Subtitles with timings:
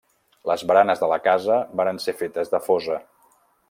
[0.51, 3.03] Les baranes de la casa varen ser fetes de fosa.